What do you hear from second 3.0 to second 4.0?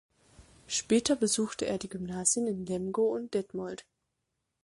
und Detmold.